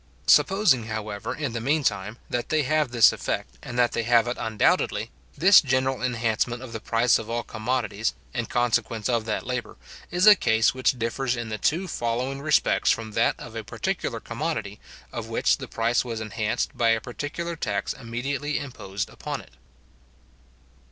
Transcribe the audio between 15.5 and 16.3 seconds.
the price was